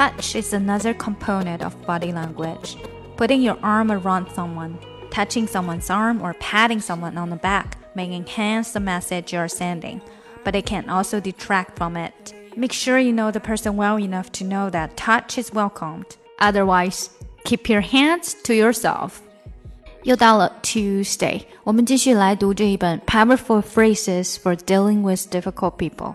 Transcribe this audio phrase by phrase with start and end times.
[0.00, 2.76] Touch is another component of body language.
[3.16, 4.78] Putting your arm around someone,
[5.10, 10.02] touching someone's arm, or patting someone on the back may enhance the message you're sending,
[10.44, 12.34] but it can also detract from it.
[12.56, 16.16] Make sure you know the person well enough to know that touch is welcomed.
[16.38, 17.10] Otherwise,
[17.44, 19.22] keep your hands to yourself.
[20.04, 26.14] 又到了 Tuesday，我们继续来读这一本《Powerful Phrases for Dealing with Difficult People》。